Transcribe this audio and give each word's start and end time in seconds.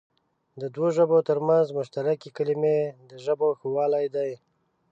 د 0.61 0.63
دوو 0.75 0.87
ژبو 0.97 1.17
تر 1.29 1.37
منځ 1.47 1.65
مشترکې 1.77 2.29
کلمې 2.37 2.77
د 3.09 3.11
ژبو 3.25 3.47
ښهوالی 3.59 4.05
دئ. 4.15 4.31